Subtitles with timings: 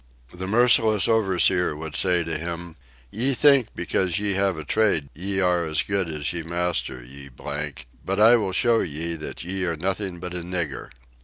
[0.33, 2.75] The merciless overseer would say to him,
[3.11, 7.29] "Ye think because ye have a trade ye are as good as ye master, ye;
[7.29, 10.89] but I will show ye that ye are nothing but a nigger."